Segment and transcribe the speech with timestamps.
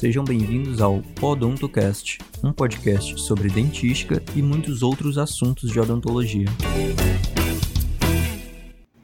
[0.00, 6.46] Sejam bem-vindos ao Podontocast, um podcast sobre dentística e muitos outros assuntos de odontologia.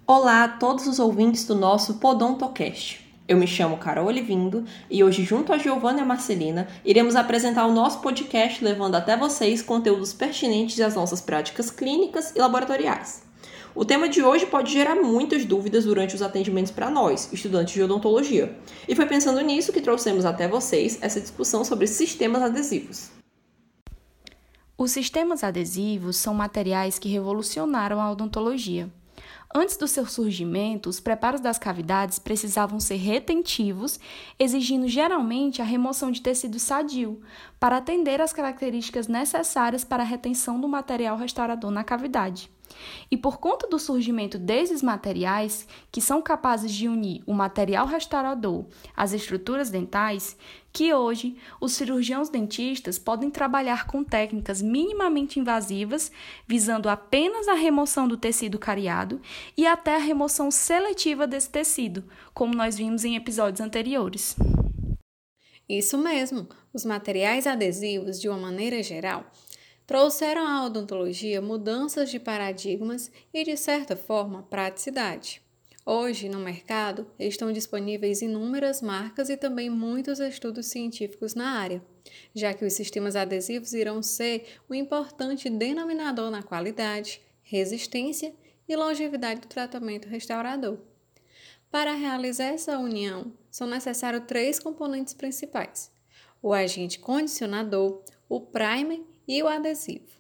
[0.06, 3.06] Olá a todos os ouvintes do nosso Podontocast.
[3.29, 7.66] Eu me chamo Carol Olivindo e hoje, junto a Giovanna e a Marcelina, iremos apresentar
[7.66, 13.26] o nosso podcast levando até vocês conteúdos pertinentes às nossas práticas clínicas e laboratoriais.
[13.77, 17.83] O tema de hoje pode gerar muitas dúvidas durante os atendimentos para nós, estudantes de
[17.83, 18.59] odontologia.
[18.89, 23.11] E foi pensando nisso que trouxemos até vocês essa discussão sobre sistemas adesivos.
[24.79, 28.91] Os sistemas adesivos são materiais que revolucionaram a odontologia.
[29.55, 34.01] Antes do seu surgimento, os preparos das cavidades precisavam ser retentivos,
[34.38, 37.21] exigindo geralmente a remoção de tecido sadio,
[37.61, 42.55] para atender às características necessárias para a retenção do material restaurador na cavidade.
[43.11, 48.66] E por conta do surgimento desses materiais, que são capazes de unir o material restaurador
[48.96, 50.37] às estruturas dentais,
[50.73, 56.13] que hoje os cirurgiãos dentistas podem trabalhar com técnicas minimamente invasivas,
[56.46, 59.21] visando apenas a remoção do tecido cariado
[59.57, 64.37] e até a remoção seletiva desse tecido, como nós vimos em episódios anteriores.
[65.69, 69.25] Isso mesmo, os materiais adesivos, de uma maneira geral,
[69.87, 75.41] trouxeram à odontologia mudanças de paradigmas e, de certa forma, praticidade.
[75.88, 81.81] Hoje, no mercado, estão disponíveis inúmeras marcas e também muitos estudos científicos na área,
[82.34, 88.34] já que os sistemas adesivos irão ser o importante denominador na qualidade, resistência
[88.69, 90.78] e longevidade do tratamento restaurador.
[91.71, 95.93] Para realizar essa união, são necessários três componentes principais:
[96.43, 100.16] o agente condicionador, o primer e o adesivo.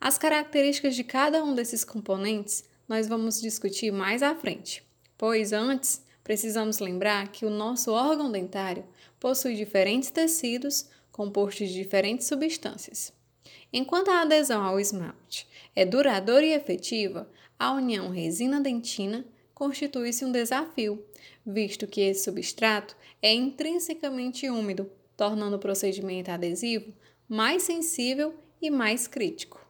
[0.00, 4.82] As características de cada um desses componentes nós vamos discutir mais à frente,
[5.16, 8.84] pois antes precisamos lembrar que o nosso órgão dentário
[9.18, 13.12] possui diferentes tecidos compostos de diferentes substâncias.
[13.72, 21.04] Enquanto a adesão ao esmalte é duradoura e efetiva, a união resina-dentina constitui-se um desafio,
[21.46, 26.92] visto que esse substrato é intrinsecamente úmido, tornando o procedimento adesivo
[27.30, 29.64] mais sensível e mais crítico.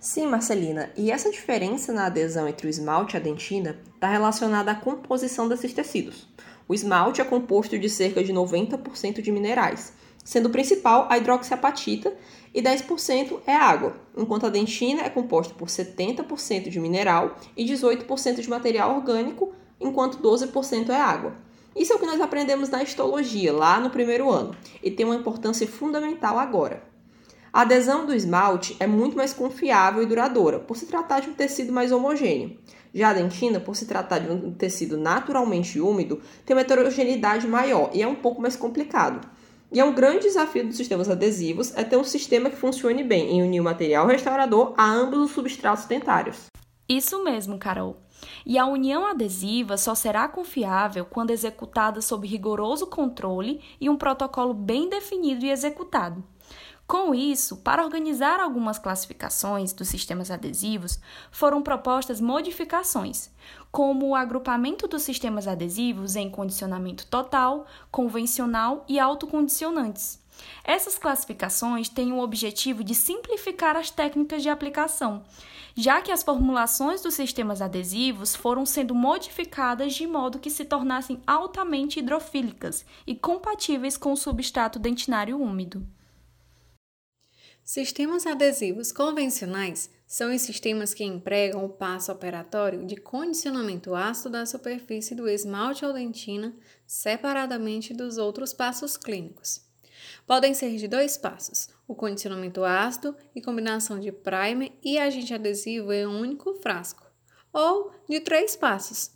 [0.00, 4.70] Sim, Marcelina, e essa diferença na adesão entre o esmalte e a dentina está relacionada
[4.70, 6.26] à composição desses tecidos.
[6.66, 9.92] O esmalte é composto de cerca de 90% de minerais,
[10.24, 12.16] sendo o principal a hidroxiapatita
[12.54, 18.40] e 10% é água, enquanto a dentina é composta por 70% de mineral e 18%
[18.40, 21.36] de material orgânico, enquanto 12% é água.
[21.76, 25.16] Isso é o que nós aprendemos na histologia, lá no primeiro ano, e tem uma
[25.16, 26.82] importância fundamental agora.
[27.52, 31.34] A adesão do esmalte é muito mais confiável e duradoura, por se tratar de um
[31.34, 32.58] tecido mais homogêneo.
[32.92, 37.90] Já a dentina, por se tratar de um tecido naturalmente úmido, tem uma heterogeneidade maior
[37.92, 39.28] e é um pouco mais complicado.
[39.72, 43.30] E é um grande desafio dos sistemas adesivos é ter um sistema que funcione bem
[43.30, 46.46] em unir o material restaurador a ambos os substratos dentários.
[46.88, 48.03] Isso mesmo, Carol.
[48.44, 54.54] E a união adesiva só será confiável quando executada sob rigoroso controle e um protocolo
[54.54, 56.22] bem definido e executado.
[56.86, 63.30] Com isso, para organizar algumas classificações dos sistemas adesivos, foram propostas modificações,
[63.72, 70.22] como o agrupamento dos sistemas adesivos em condicionamento total, convencional e autocondicionantes.
[70.62, 75.24] Essas classificações têm o objetivo de simplificar as técnicas de aplicação,
[75.76, 81.20] já que as formulações dos sistemas adesivos foram sendo modificadas de modo que se tornassem
[81.26, 85.86] altamente hidrofílicas e compatíveis com o substrato dentinário úmido.
[87.64, 94.44] Sistemas adesivos convencionais são os sistemas que empregam o passo operatório de condicionamento ácido da
[94.44, 96.54] superfície do esmalte ou dentina
[96.86, 99.64] separadamente dos outros passos clínicos.
[100.26, 105.92] Podem ser de dois passos: o condicionamento ácido e combinação de primer e agente adesivo
[105.92, 107.06] em um único frasco,
[107.52, 109.10] ou de três passos,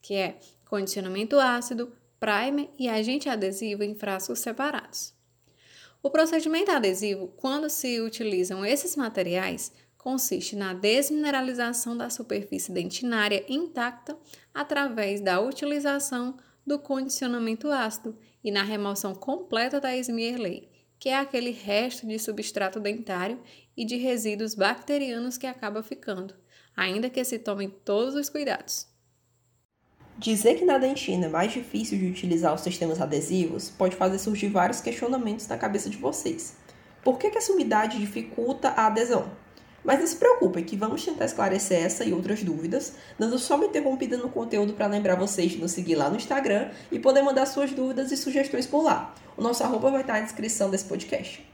[0.00, 5.14] que é condicionamento ácido, primer e agente adesivo em frascos separados.
[6.02, 14.14] O procedimento adesivo, quando se utilizam esses materiais, consiste na desmineralização da superfície dentinária intacta
[14.52, 16.36] através da utilização
[16.66, 20.68] do condicionamento ácido e na remoção completa da Smearley,
[20.98, 23.40] que é aquele resto de substrato dentário
[23.76, 26.34] e de resíduos bacterianos que acaba ficando,
[26.76, 28.86] ainda que se tomem todos os cuidados.
[30.16, 34.48] Dizer que na dentina é mais difícil de utilizar os sistemas adesivos pode fazer surgir
[34.48, 36.56] vários questionamentos na cabeça de vocês.
[37.02, 39.30] Por que, que essa umidade dificulta a adesão?
[39.84, 43.66] Mas não se preocupem que vamos tentar esclarecer essa e outras dúvidas, dando só uma
[43.66, 47.44] interrompida no conteúdo para lembrar vocês de nos seguir lá no Instagram e poder mandar
[47.44, 49.14] suas dúvidas e sugestões por lá.
[49.36, 51.46] O nosso arroba vai estar na descrição desse podcast.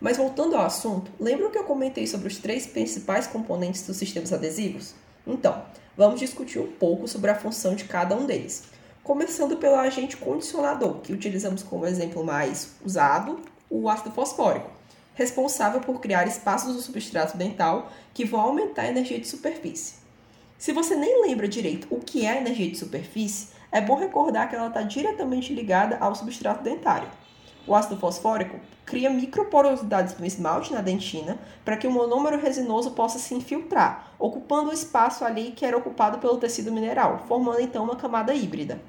[0.00, 4.32] Mas voltando ao assunto, lembram que eu comentei sobre os três principais componentes dos sistemas
[4.32, 4.94] adesivos?
[5.26, 5.62] Então,
[5.96, 8.64] vamos discutir um pouco sobre a função de cada um deles.
[9.02, 14.70] Começando pelo agente condicionador, que utilizamos como exemplo mais usado, o ácido fosfórico,
[15.14, 19.94] responsável por criar espaços no substrato dental que vão aumentar a energia de superfície.
[20.58, 24.48] Se você nem lembra direito o que é a energia de superfície, é bom recordar
[24.48, 27.08] que ela está diretamente ligada ao substrato dentário.
[27.66, 33.18] O ácido fosfórico cria microporosidades no esmalte na dentina para que o monômero resinoso possa
[33.18, 37.96] se infiltrar, ocupando o espaço ali que era ocupado pelo tecido mineral, formando então uma
[37.96, 38.80] camada híbrida.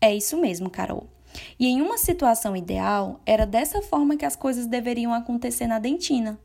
[0.00, 1.13] É isso mesmo, Carol.
[1.58, 6.38] E em uma situação ideal, era dessa forma que as coisas deveriam acontecer na dentina.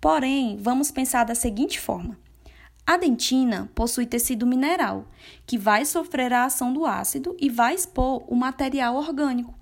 [0.00, 2.18] Porém, vamos pensar da seguinte forma:
[2.84, 5.04] a dentina possui tecido mineral,
[5.46, 9.54] que vai sofrer a ação do ácido e vai expor o material orgânico,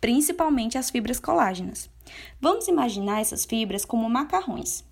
[0.00, 1.88] principalmente as fibras colágenas.
[2.40, 4.84] Vamos imaginar essas fibras como macarrões.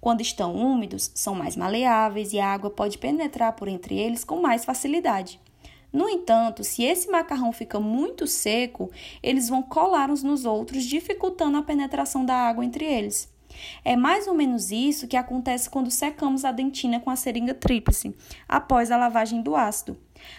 [0.00, 4.40] Quando estão úmidos, são mais maleáveis e a água pode penetrar por entre eles com
[4.40, 5.40] mais facilidade.
[5.92, 8.90] No entanto, se esse macarrão fica muito seco,
[9.22, 13.34] eles vão colar uns nos outros, dificultando a penetração da água entre eles.
[13.84, 18.14] É mais ou menos isso que acontece quando secamos a dentina com a seringa tríplice,
[18.48, 19.96] após a lavagem do ácido.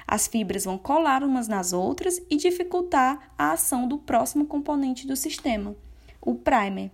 [0.08, 5.16] As fibras vão colar umas nas outras e dificultar a ação do próximo componente do
[5.16, 5.76] sistema,
[6.22, 6.92] o primer.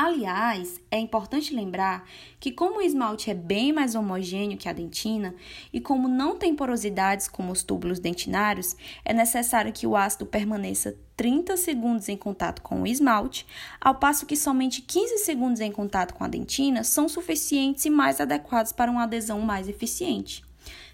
[0.00, 2.08] Aliás, é importante lembrar
[2.38, 5.34] que, como o esmalte é bem mais homogêneo que a dentina
[5.72, 10.96] e como não tem porosidades como os túbulos dentinários, é necessário que o ácido permaneça
[11.16, 13.44] 30 segundos em contato com o esmalte,
[13.80, 18.20] ao passo que somente 15 segundos em contato com a dentina são suficientes e mais
[18.20, 20.47] adequados para uma adesão mais eficiente.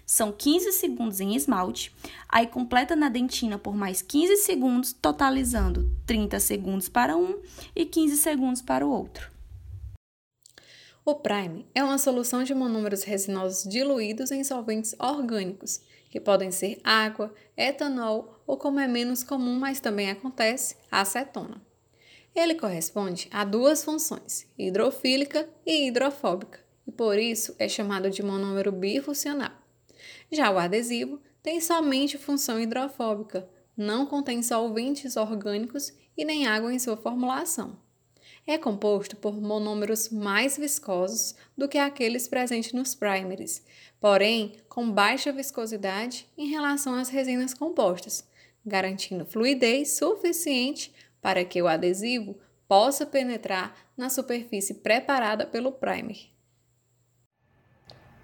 [0.05, 1.91] São 15 segundos em esmalte,
[2.29, 7.41] aí completa na dentina por mais 15 segundos, totalizando 30 segundos para um
[7.75, 9.31] e 15 segundos para o outro.
[11.03, 16.79] O Prime é uma solução de monômeros resinosos diluídos em solventes orgânicos, que podem ser
[16.83, 21.61] água, etanol ou, como é menos comum, mas também acontece, acetona.
[22.35, 28.71] Ele corresponde a duas funções, hidrofílica e hidrofóbica, e por isso é chamado de monômero
[28.71, 29.64] bifuncional.
[30.31, 33.47] Já o adesivo tem somente função hidrofóbica,
[33.77, 37.77] não contém solventes orgânicos e nem água em sua formulação.
[38.47, 43.63] É composto por monômeros mais viscosos do que aqueles presentes nos primers,
[43.99, 48.23] porém com baixa viscosidade em relação às resinas compostas,
[48.63, 52.37] garantindo fluidez suficiente para que o adesivo
[52.67, 56.34] possa penetrar na superfície preparada pelo primer.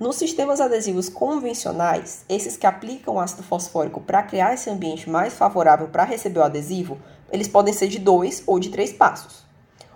[0.01, 5.89] Nos sistemas adesivos convencionais, esses que aplicam ácido fosfórico para criar esse ambiente mais favorável
[5.89, 6.97] para receber o adesivo,
[7.31, 9.45] eles podem ser de dois ou de três passos.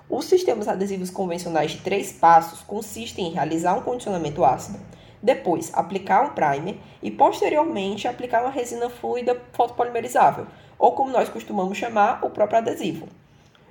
[0.07, 4.77] Os sistemas adesivos convencionais de três passos consistem em realizar um condicionamento ácido,
[5.23, 10.45] depois aplicar um primer e posteriormente aplicar uma resina fluida fotopolimerizável,
[10.77, 13.07] ou como nós costumamos chamar, o próprio adesivo.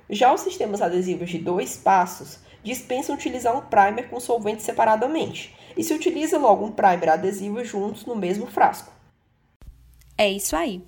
[0.09, 5.83] Já os sistemas adesivos de dois passos dispensam utilizar um primer com solvente separadamente e
[5.83, 8.91] se utiliza logo um primer adesivo juntos no mesmo frasco.
[10.17, 10.81] É isso aí.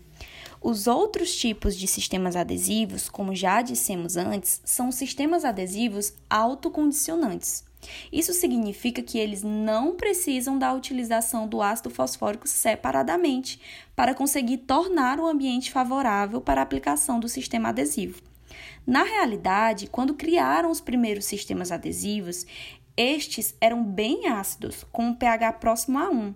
[0.59, 7.63] Os outros tipos de sistemas adesivos, como já dissemos antes, são sistemas adesivos autocondicionantes.
[8.11, 13.61] Isso significa que eles não precisam da utilização do ácido fosfórico separadamente
[13.95, 18.19] para conseguir tornar o ambiente favorável para a aplicação do sistema adesivo.
[18.85, 22.45] Na realidade, quando criaram os primeiros sistemas adesivos,
[22.95, 26.33] estes eram bem ácidos, com um pH próximo a 1.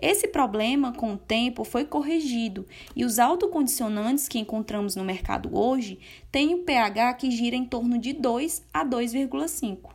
[0.00, 5.98] Esse problema, com o tempo, foi corrigido e os autocondicionantes que encontramos no mercado hoje
[6.30, 9.90] têm um pH que gira em torno de 2 a 2,5.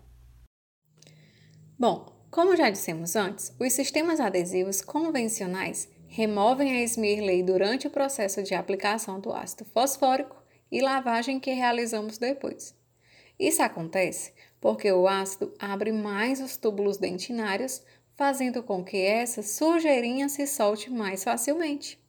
[1.77, 8.41] Bom, como já dissemos antes, os sistemas adesivos convencionais removem a Smearley durante o processo
[8.41, 10.35] de aplicação do ácido fosfórico
[10.71, 12.75] e lavagem que realizamos depois.
[13.39, 17.83] Isso acontece porque o ácido abre mais os túbulos dentinários,
[18.15, 21.99] fazendo com que essa sujeirinha se solte mais facilmente.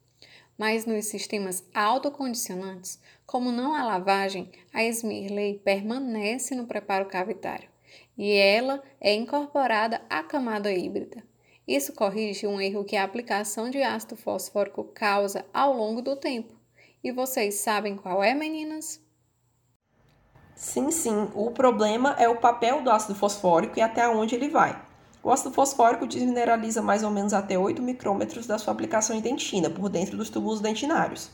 [0.57, 7.69] Mas nos sistemas autocondicionantes, como não há lavagem, a Smearley permanece no preparo cavitário
[8.17, 11.23] e ela é incorporada à camada híbrida.
[11.65, 16.58] Isso corrige um erro que a aplicação de ácido fosfórico causa ao longo do tempo.
[17.01, 18.99] E vocês sabem qual é, meninas?
[20.53, 21.29] Sim, sim.
[21.33, 24.77] O problema é o papel do ácido fosfórico e até onde ele vai.
[25.23, 29.69] O ácido fosfórico desmineraliza mais ou menos até 8 micrômetros da sua aplicação em dentina,
[29.69, 31.31] por dentro dos túbulos dentinários.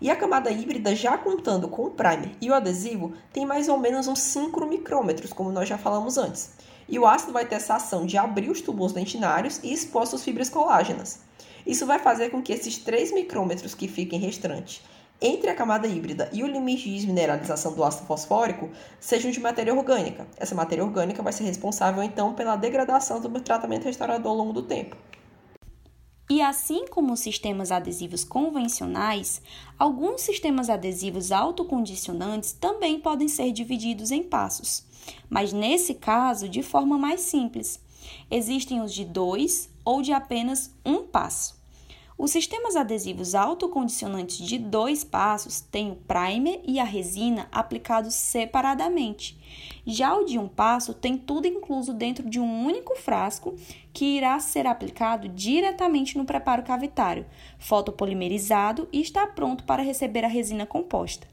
[0.00, 3.78] E a camada híbrida, já contando com o primer e o adesivo, tem mais ou
[3.78, 6.52] menos uns 5 micrômetros, como nós já falamos antes.
[6.88, 10.22] E o ácido vai ter essa ação de abrir os túbulos dentinários e expor suas
[10.22, 11.18] fibras colágenas.
[11.66, 14.80] Isso vai fazer com que esses 3 micrômetros que fiquem restantes
[15.20, 19.74] entre a camada híbrida e o limite de desmineralização do ácido fosfórico sejam de matéria
[19.74, 20.26] orgânica.
[20.36, 24.62] Essa matéria orgânica vai ser responsável, então, pela degradação do tratamento restaurador ao longo do
[24.62, 24.96] tempo.
[26.30, 29.42] E assim como os sistemas adesivos convencionais,
[29.76, 34.84] alguns sistemas adesivos autocondicionantes também podem ser divididos em passos,
[35.28, 37.80] mas nesse caso de forma mais simples.
[38.30, 41.59] Existem os de dois ou de apenas um passo.
[42.22, 49.40] Os sistemas adesivos autocondicionantes de dois passos têm o primer e a resina aplicados separadamente.
[49.86, 53.54] Já o de um passo tem tudo incluso dentro de um único frasco
[53.90, 57.24] que irá ser aplicado diretamente no preparo cavitário,
[57.58, 61.26] fotopolimerizado e está pronto para receber a resina composta.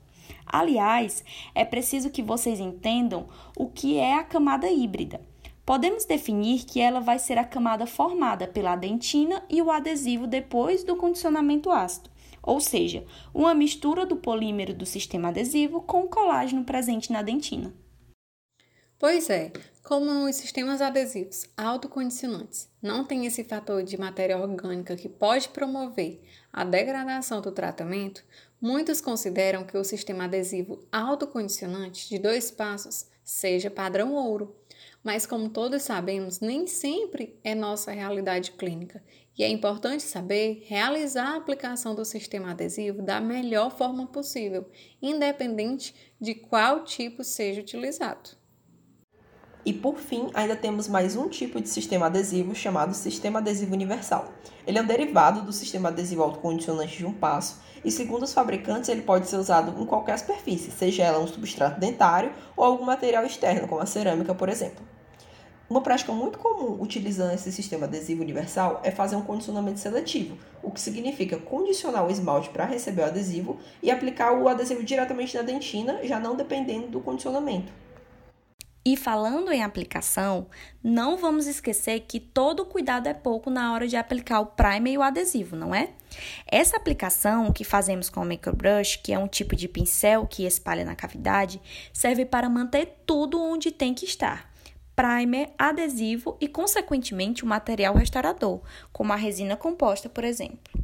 [0.46, 1.22] Aliás,
[1.54, 3.28] é preciso que vocês entendam
[3.58, 5.20] o que é a camada híbrida.
[5.68, 10.82] Podemos definir que ela vai ser a camada formada pela dentina e o adesivo depois
[10.82, 12.10] do condicionamento ácido,
[12.42, 17.74] ou seja, uma mistura do polímero do sistema adesivo com o colágeno presente na dentina.
[18.98, 19.52] Pois é,
[19.84, 26.24] como os sistemas adesivos autocondicionantes não têm esse fator de matéria orgânica que pode promover
[26.54, 28.24] a degradação do tratamento,
[28.62, 34.56] muitos consideram que o sistema adesivo autocondicionante de dois passos seja padrão ouro
[35.04, 39.04] mas como todos sabemos, nem sempre é nossa realidade clínica
[39.38, 44.70] e é importante saber realizar a aplicação do sistema adesivo da melhor forma possível,
[45.02, 48.37] independente de qual tipo seja utilizado.
[49.68, 54.32] E por fim, ainda temos mais um tipo de sistema adesivo chamado sistema adesivo universal.
[54.66, 58.88] Ele é um derivado do sistema adesivo autocondicionante de um passo e, segundo os fabricantes,
[58.88, 63.26] ele pode ser usado em qualquer superfície, seja ela um substrato dentário ou algum material
[63.26, 64.88] externo, como a cerâmica, por exemplo.
[65.70, 70.72] Uma prática muito comum utilizando esse sistema adesivo universal é fazer um condicionamento seletivo, o
[70.72, 75.42] que significa condicionar o esmalte para receber o adesivo e aplicar o adesivo diretamente na
[75.42, 77.74] dentina, já não dependendo do condicionamento.
[78.88, 80.48] E falando em aplicação,
[80.82, 84.98] não vamos esquecer que todo cuidado é pouco na hora de aplicar o primer e
[84.98, 85.90] o adesivo, não é?
[86.50, 90.86] Essa aplicação que fazemos com o microbrush, que é um tipo de pincel que espalha
[90.86, 94.54] na cavidade, serve para manter tudo onde tem que estar
[94.96, 98.62] primer, adesivo e, consequentemente, o material restaurador,
[98.94, 100.82] como a resina composta, por exemplo.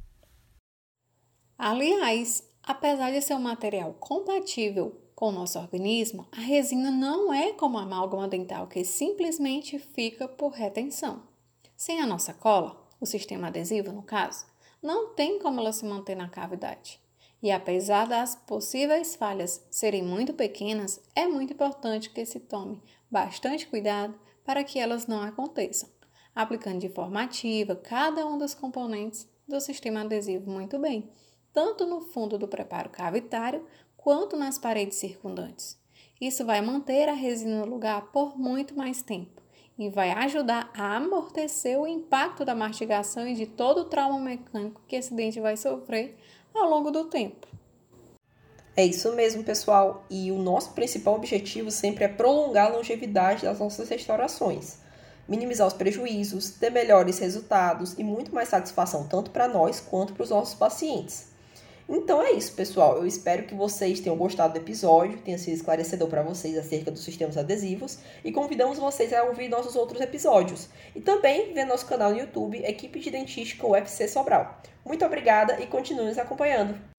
[1.58, 7.54] Aliás, apesar de ser um material compatível com o nosso organismo, a resina não é
[7.54, 11.24] como a amálgama dental que simplesmente fica por retenção.
[11.76, 14.46] Sem a nossa cola, o sistema adesivo no caso,
[14.82, 17.00] não tem como ela se manter na cavidade.
[17.42, 23.68] E apesar das possíveis falhas serem muito pequenas, é muito importante que se tome bastante
[23.68, 25.90] cuidado para que elas não aconteçam,
[26.34, 31.12] aplicando de forma ativa cada um dos componentes do sistema adesivo muito bem,
[31.52, 33.66] tanto no fundo do preparo cavitário
[34.04, 35.80] quanto nas paredes circundantes.
[36.20, 39.42] Isso vai manter a resina no lugar por muito mais tempo
[39.80, 44.82] e vai ajudar a amortecer o impacto da mastigação e de todo o trauma mecânico
[44.90, 46.18] que esse dente vai sofrer
[46.54, 47.48] ao longo do tempo.
[48.76, 50.04] É isso mesmo, pessoal.
[50.10, 54.80] E o nosso principal objetivo sempre é prolongar a longevidade das nossas restaurações,
[55.30, 60.24] minimizar os prejuízos, ter melhores resultados e muito mais satisfação tanto para nós quanto para
[60.24, 61.33] os nossos pacientes.
[61.96, 62.98] Então é isso, pessoal.
[62.98, 67.04] Eu espero que vocês tenham gostado do episódio, tenha sido esclarecedor para vocês acerca dos
[67.04, 72.10] sistemas adesivos e convidamos vocês a ouvir nossos outros episódios e também ver nosso canal
[72.10, 74.60] no YouTube, Equipe de Dentística UFC Sobral.
[74.84, 76.93] Muito obrigada e continue nos acompanhando.